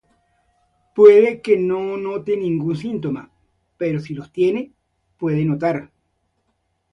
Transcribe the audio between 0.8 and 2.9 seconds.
Puede que no note ningún